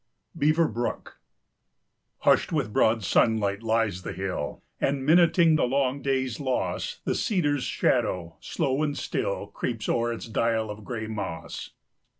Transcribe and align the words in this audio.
BEAVER 0.35 0.67
BROOK. 0.67 1.19
Hushed 2.21 2.51
with 2.51 2.73
broad 2.73 3.03
sunlight 3.03 3.61
lies 3.61 4.01
the 4.01 4.13
hill, 4.13 4.63
And, 4.79 5.07
minuting 5.07 5.57
the 5.57 5.67
long 5.67 6.01
day's 6.01 6.39
loss, 6.39 7.01
The 7.05 7.13
cedar's 7.13 7.65
shadow, 7.65 8.37
slow 8.39 8.81
and 8.81 8.97
still, 8.97 9.45
Creeps 9.45 9.87
o'er 9.87 10.11
its 10.11 10.27
dial 10.27 10.71
of 10.71 10.83
gray 10.83 11.05
moss. 11.05 11.73